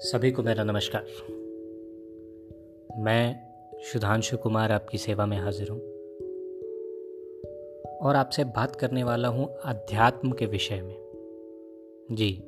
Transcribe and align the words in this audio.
सभी 0.00 0.30
को 0.30 0.42
मेरा 0.42 0.64
नमस्कार। 0.64 1.04
मैं 2.98 3.36
सुधांशु 3.92 4.36
कुमार 4.36 4.72
आपकी 4.72 4.98
सेवा 4.98 5.26
में 5.26 5.38
हाजिर 5.38 5.68
हूँ 5.68 5.80
और 7.98 8.16
आपसे 8.16 8.44
बात 8.44 8.76
करने 8.76 9.04
वाला 9.04 9.28
हूँ 9.28 9.54
अध्यात्म 9.64 10.32
के 10.32 10.46
विषय 10.46 10.80
में। 10.82 10.96
जी। 12.12 12.42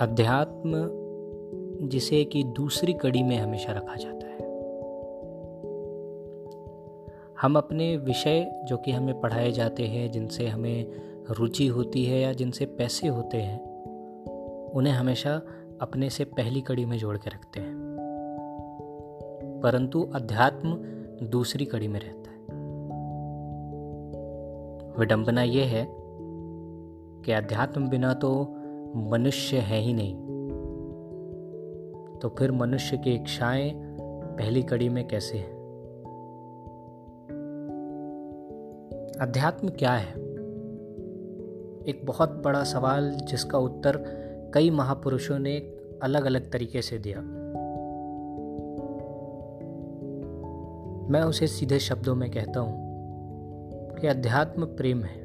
अध्यात्म 0.00 0.72
जिसे 1.88 2.24
कि 2.24 2.44
दूसरी 2.44 2.92
कड़ी 2.92 3.22
में 3.22 3.36
हमेशा 3.36 3.72
रखा 3.72 3.94
जाता 3.94 4.26
है। 4.26 4.38
हम 7.40 7.56
अपने 7.56 7.96
विषय 7.96 8.60
जो 8.64 8.76
कि 8.76 8.90
हमें 8.90 9.20
पढ़ाए 9.20 9.52
जाते 9.52 9.82
हैं, 9.82 10.10
जिनसे 10.10 10.46
हमें 10.46 10.86
रुचि 11.30 11.66
होती 11.66 12.04
है 12.04 12.20
या 12.20 12.32
जिनसे 12.32 12.66
पैसे 12.66 13.08
होते 13.08 13.36
हैं 13.36 13.73
उन्हें 14.74 14.94
हमेशा 14.94 15.42
अपने 15.80 16.10
से 16.10 16.24
पहली 16.24 16.60
कड़ी 16.60 16.84
में 16.84 16.98
जोड़ 16.98 17.16
के 17.16 17.30
रखते 17.30 17.60
हैं। 17.60 17.94
परंतु 19.62 20.10
अध्यात्म 20.14 20.74
दूसरी 21.26 21.64
कड़ी 21.64 21.88
में 21.88 22.00
रहता 22.00 22.30
है। 22.30 22.46
विडंबना 24.98 25.42
यह 25.42 25.64
है 25.64 25.88
कि 27.22 27.32
अध्यात्म 27.32 27.88
बिना 27.88 28.14
तो 28.14 28.54
मनुष्य 28.96 29.56
है 29.56 29.78
ही 29.78 29.92
नहीं। 29.92 30.14
तो 32.18 32.28
फिर 32.28 32.52
मनुष्य 32.52 32.96
की 32.96 33.14
इच्छाएँ 33.14 33.72
पहली 34.38 34.62
कड़ी 34.62 34.88
में 34.88 35.08
कैसे 35.08 35.38
है? 35.38 35.54
अध्यात्म 39.20 39.68
क्या 39.68 39.92
है? 39.92 40.12
एक 41.88 42.00
बहुत 42.04 42.42
बड़ा 42.44 42.64
सवाल 42.64 43.10
जिसका 43.10 43.58
उत्तर 43.58 44.23
कई 44.54 44.70
महापुरुषों 44.70 45.38
ने 45.38 45.58
अलग 46.02 46.24
अलग 46.24 46.52
तरीके 46.52 46.82
से 46.82 46.98
दिया। 46.98 47.20
मैं 51.10 51.22
उसे 51.22 51.46
सीधे 51.46 51.78
शब्दों 51.78 52.14
में 52.14 52.30
कहता 52.30 52.60
हूँ 52.60 52.84
कि 53.94 54.06
अध्यात्म 54.06 54.64
प्रेम 54.64 55.02
है। 55.02 55.22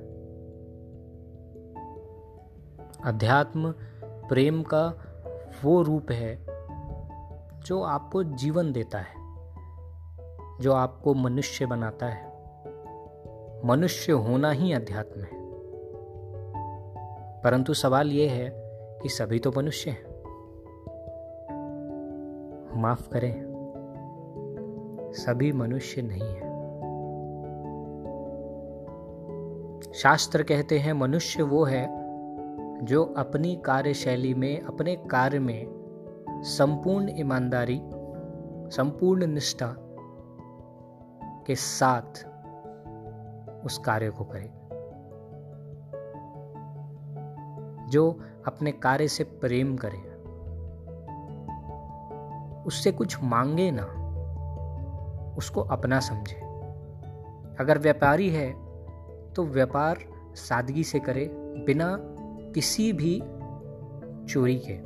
अध्यात्म 3.06 3.72
प्रेम 4.06 4.64
का 4.64 4.94
वो 5.64 5.82
रूप 5.82 6.12
है 6.12 6.46
जो 7.66 7.82
आपको 7.82 8.24
जीवन 8.24 8.72
देता 8.72 8.98
है, 8.98 9.16
जो 10.62 10.74
आपको 10.74 11.14
मनुष्य 11.14 11.66
बनाता 11.66 12.06
है। 12.06 12.28
मनुष्य 13.66 14.12
होना 14.12 14.52
ही 14.52 14.74
अध्यात्म 14.74 15.22
है। 15.22 15.40
परंतु 17.42 17.74
सवाल 17.74 18.12
यह 18.12 18.32
है 18.32 18.69
कि 19.02 19.10
सभी 19.10 19.40
तो 19.40 19.52
मनुष्य 19.58 19.92
हैं। 19.92 20.10
माफ़ 22.82 23.10
करें, 23.10 23.50
सभी 25.12 25.52
मनुष्य 25.52 26.02
नहीं 26.02 26.34
है। 26.34 26.50
शास्त्र 29.94 30.44
कहते 30.44 30.80
हैं, 30.80 30.94
मनुष्य 30.94 31.44
वो 31.44 31.64
है 31.64 31.88
जो 32.86 33.04
अपनी 33.04 33.56
कार्यशैली 33.56 34.34
में, 34.34 34.62
अपने 34.62 34.96
कार्य 34.96 35.40
में 35.40 35.68
संपूर्ण 36.30 37.10
ईमानदारी, 37.20 37.82
संपूर्ण 38.76 39.28
निष्ठा 39.28 39.76
के 41.48 41.56
साथ 41.56 42.26
उस 43.66 43.78
कार्य 43.78 44.10
को 44.10 44.24
करे। 44.24 44.69
जो 47.90 48.20
अपने 48.48 48.72
कार्य 48.72 49.08
से 49.08 49.24
प्रेम 49.24 49.78
करे। 49.78 49.98
उससे 52.64 52.92
कुछ 52.92 53.24
मांगे 53.24 53.70
ना, 53.74 53.86
उसको 55.38 55.62
अपना 55.62 56.00
समझे। 56.00 56.36
अगर 57.60 57.78
व्यापारी 57.78 58.30
है 58.30 58.52
तो 59.34 59.44
व्यापार 59.44 59.98
सादगी 60.36 60.84
से 60.84 61.00
करे, 61.00 61.26
बिना 61.66 61.98
किसी 62.54 62.92
भी 62.94 63.20
चोरी 64.28 64.60
के, 64.60 64.78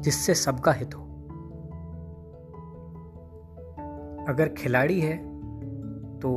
जिससे 0.00 0.34
सबका 0.34 0.72
हित 0.72 0.94
हो। 0.94 1.02
अगर 4.28 4.48
खिलाड़ी 4.48 5.00
है 5.00 5.16
तो 6.20 6.30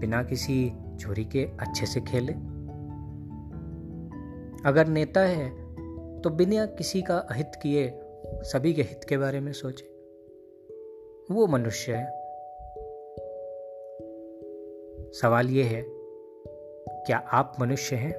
बिना 0.00 0.22
किसी 0.22 0.72
चोरी 1.00 1.24
के 1.24 1.44
अच्छे 1.60 1.86
से 1.86 2.00
खेले। 2.00 2.32
अगर 4.66 4.86
नेता 4.86 5.20
है 5.20 5.50
तो 6.20 6.30
बिना 6.30 6.66
किसी 6.66 7.02
का 7.02 7.16
अहित 7.18 7.50
किए 7.62 7.92
सभी 8.26 8.72
के 8.72 8.82
हित 8.82 9.04
के 9.04 9.16
बारे 9.16 9.40
में 9.40 9.52
सोचे। 9.52 9.84
वो 11.34 11.46
मनुष्य 11.46 11.92
है। 11.92 12.06
सवाल 15.12 15.50
ये 15.50 15.62
है, 15.62 15.82
क्या 17.06 17.18
आप 17.32 17.56
मनुष्य 17.60 17.96
हैं? 17.96 18.14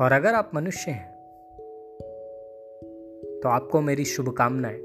और 0.00 0.12
अगर 0.12 0.34
आप 0.34 0.50
मनुष्य 0.54 0.90
हैं 0.90 1.10
तो 3.40 3.48
आपको 3.48 3.80
मेरी 3.80 4.04
शुभकामनाएँ, 4.04 4.80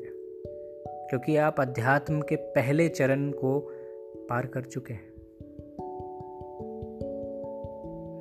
क्योंकि 1.10 1.38
आप 1.38 1.60
अध्यात्म 1.60 2.22
के 2.22 2.36
पहले 2.36 2.90
चरण 2.90 3.32
को 3.32 3.60
पार 4.30 4.46
कर 4.46 4.62
चुके 4.62 4.94
हैं। 4.94 5.15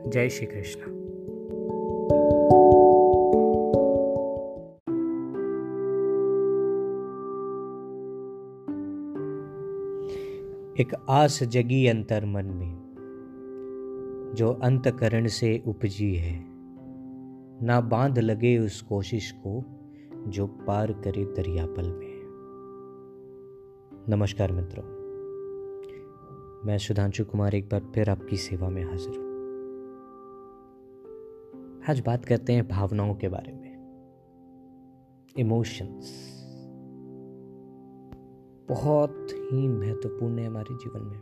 जय 0.07 0.29
श्री 0.29 0.47
कृष्ण। 0.47 0.81
एक 10.81 10.95
आस 11.09 11.43
जगी 11.43 11.87
अंतर 11.87 12.25
मन 12.25 12.47
में, 12.47 12.75
जो 14.35 14.53
अंतकरण 14.53 15.27
से 15.27 15.63
उपजी 15.67 16.15
है, 16.15 16.45
ना 17.63 17.81
बाँध 17.81 18.19
लगे 18.19 18.57
उस 18.59 18.81
कोशिश 18.83 19.31
को 19.47 19.65
जो 20.29 20.47
पार 20.47 20.93
करे 20.93 21.25
दरियापल 21.25 21.91
में। 21.93 22.15
नमस्कार 24.09 24.53
मित्रों, 24.53 24.85
मैं 26.67 26.79
सुधांशु 26.79 27.25
कुमार 27.25 27.55
एक 27.55 27.69
बार 27.69 27.93
फिर 27.95 28.11
आपकी 28.11 28.37
सेवा 28.37 28.69
में 28.69 28.85
हाजिर 28.85 29.17
हूँ। 29.17 29.24
आज 31.89 32.01
बात 32.01 32.25
करते 32.25 32.53
हैं 32.53 32.69
भावनाओं 32.69 33.15
के 33.15 33.29
बारे 33.29 33.53
में। 33.53 33.75
इमोशंस 35.39 36.35
बहुत 38.69 39.27
ही 39.53 39.69
महत्वपूर्ण 39.69 40.39
है 40.39 40.47
हमारे 40.47 40.75
जीवन 40.75 41.01
में। 41.01 41.19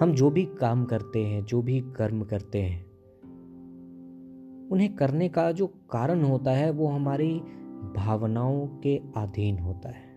हम 0.00 0.12
जो 0.12 0.30
भी 0.30 0.44
काम 0.44 0.84
करते 0.84 1.24
हैं, 1.24 1.44
जो 1.44 1.62
भी 1.62 1.80
कर्म 1.80 2.24
करते 2.24 2.62
हैं, 2.62 2.86
उन्हें 4.68 4.96
करने 4.96 5.28
का 5.28 5.52
जो 5.52 5.66
कारण 5.66 6.22
होता 6.22 6.50
है, 6.50 6.70
वो 6.70 6.86
हमारी 6.86 7.40
भावनाओं 7.96 8.66
के 8.66 8.96
अधीन 9.16 9.58
होता 9.58 9.88
है। 9.88 10.14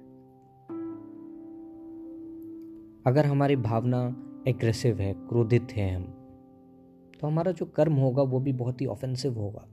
अगर 3.06 3.26
हमारी 3.26 3.56
भावना 3.56 4.16
एग्रेसिव 4.48 5.00
है, 5.00 5.14
क्रोधित 5.14 5.68
है 5.72 5.96
हम 5.96 6.23
तो 7.24 7.28
हमारा 7.28 7.52
जो 7.52 7.66
कर्म 7.66 7.94
होगा 7.94 8.24
वो 8.24 8.40
भी 8.40 8.54
बहुत 8.54 8.82
ही 8.82 8.86
ऑफेंसिव 8.86 9.34
होगा। 9.34 9.68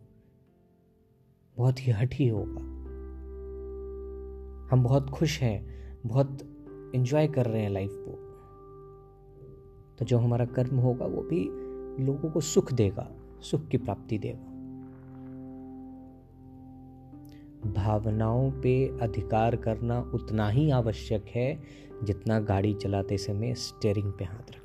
बहुत 1.57 1.87
ही 1.87 1.93
हठी 1.93 2.29
होगा। 2.29 2.61
हम 4.73 4.83
बहुत 4.83 5.11
खुश 5.11 5.43
हैं, 5.43 5.67
बहुत 6.07 6.39
इंजॉय 6.95 7.29
कर 7.29 7.47
रहे 7.47 7.63
हैं 7.63 7.71
लाइफ 7.71 7.91
को। 7.93 8.13
तो 9.99 10.05
जो 10.05 10.19
हमारा 10.19 10.45
कर्म 10.45 10.77
होगा 10.77 11.07
वो 11.07 11.23
भी 11.23 11.45
लोगों 12.05 12.31
को 12.31 12.41
सुख 12.41 12.73
देगा, 12.73 13.11
सुख 13.41 13.69
की 13.69 13.79
प्राप्ति 13.79 14.19
देगा। 14.19 14.45
भावनाओं 17.71 18.51
पे 18.51 18.99
अधिकार 18.99 19.57
करना 19.57 20.01
उतना 20.01 20.49
ही 20.49 20.71
आवश्यक 20.71 21.25
है 21.27 21.61
जितना 22.05 22.41
गाड़ी 22.41 22.75
चलाते 22.75 23.19
समय 23.19 23.55
स्टेयरिंग 23.55 24.13
पे 24.13 24.25
हाथ 24.25 24.51
रखना। 24.51 24.60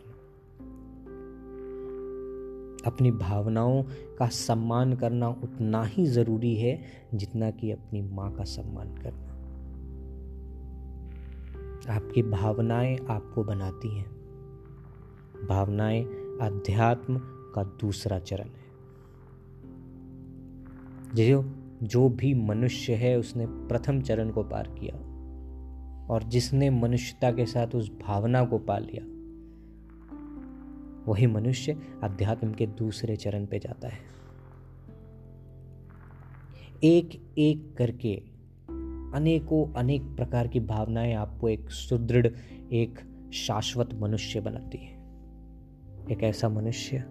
अपनी 2.86 3.12
भावनाओं 3.12 3.84
का 4.20 4.28
सम्मान 4.28 4.94
करना 4.96 5.30
उतना 5.30 5.84
ही 5.84 6.06
ज़रूरी 6.06 6.56
है 6.56 6.82
जितना 7.14 7.52
कि 7.52 7.72
अपनी 7.72 8.02
माँ 8.02 8.34
का 8.34 8.44
सम्मान 8.44 8.96
करना। 8.96 9.36
आपकी 11.96 12.24
भावनाएँ 12.24 12.98
आपको 13.10 13.44
बनाती 13.44 13.98
हैं। 13.98 14.12
भावनाएँ 15.48 16.04
अध्यात्म 16.42 17.22
का 17.24 17.64
दूसरा 17.64 18.20
चरण 18.20 18.48
है। 18.48 18.66
जो 21.16 21.56
जो 21.84 22.10
भी 22.10 22.34
मनुष्य 22.34 22.94
है, 22.94 23.18
उसने 23.18 23.46
प्रथम 23.46 24.02
चरण 24.02 24.30
को 24.30 24.44
पार 24.44 24.68
किया 24.68 24.96
और 26.14 26.24
जिसने 26.24 26.70
मनुष्यता 26.70 27.32
के 27.32 27.46
साथ 27.46 27.76
उस 27.76 27.92
भावना 28.08 28.46
को 28.46 28.58
पा 28.58 28.78
लिया 28.78 29.15
वही 31.06 31.28
मनुष्य 31.28 31.78
अध्यात्म 32.04 32.54
के 32.54 32.68
दूसरे 32.68 33.16
चरण 33.16 33.46
पे 33.46 33.60
जाता 33.60 33.88
है। 33.88 34.16
एक 36.84 37.34
एक 37.38 37.76
करके 37.78 38.24
अनेकों 39.16 39.74
अनेक 39.74 40.02
प्रकार 40.02 40.48
की 40.48 40.60
भावनाएँ 40.60 41.14
आपको 41.14 41.50
एक 41.50 41.70
सुदृढ़, 41.70 42.28
एक 42.72 43.00
शाश्वत 43.34 43.90
मनुष्य 43.94 44.42
बनाती 44.42 44.78
है। 44.78 44.96
एक 46.12 46.24
ऐसा 46.24 46.50
मनुष्य 46.50 47.04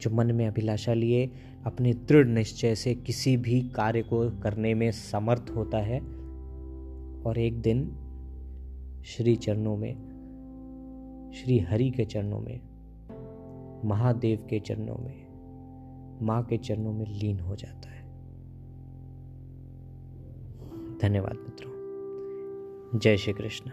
जो 0.00 0.10
मन 0.10 0.32
में 0.32 0.48
अभिलाषा 0.48 0.94
लिए, 0.94 1.30
अपने 1.66 1.92
दृढ़ 1.92 2.26
निश्चय 2.26 2.74
से 2.74 2.94
किसी 2.94 3.36
भी 3.36 3.60
कार्य 3.60 4.02
को 4.02 4.30
करने 4.30 4.74
में 4.74 4.92
समर्थ 4.92 5.52
होता 5.56 5.78
है 5.78 6.00
और 7.22 7.38
एक 7.38 7.60
दिन 7.60 7.96
श्री 9.04 9.36
चरणों 9.36 9.76
में 9.76 10.10
श्री 11.32 11.58
हरि 11.58 11.90
के 11.90 12.04
चरणों 12.04 12.40
में, 12.40 12.60
महादेव 13.84 14.46
के 14.50 14.60
चरणों 14.60 14.96
में, 14.96 15.26
माँ 16.22 16.44
के 16.44 16.58
चरणों 16.58 16.92
में 16.92 17.06
लीन 17.06 17.40
हो 17.40 17.56
जाता 17.56 17.90
है। 17.90 18.02
धन्यवाद 20.98 21.34
मित्रों। 21.34 21.72
जय 22.98 23.16
श्री 23.16 23.32
कृष्ण। 23.32 23.70